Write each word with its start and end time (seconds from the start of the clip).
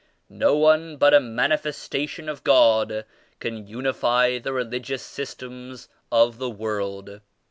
No 0.29 0.55
one 0.55 0.97
but 0.97 1.13
a 1.13 1.19
Manifestation 1.19 2.27
of 2.27 2.43
God 2.43 3.05
can 3.39 3.67
unify 3.67 4.39
the 4.39 4.51
religious 4.51 5.03
systems 5.03 5.89
of 6.11 6.39
the 6.39 6.49
world. 6.49 7.21